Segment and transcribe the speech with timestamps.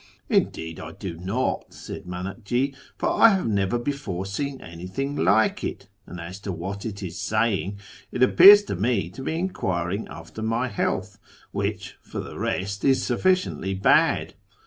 [0.29, 5.89] 'Indeed I do not,' said M;inakji, 'fur I liave never before seen anything like it;
[6.07, 7.77] and as to what it is saying,
[8.11, 11.19] it appears to me to be enquiring after my health,
[11.51, 14.33] which, for the rest, is sufficiently bad.'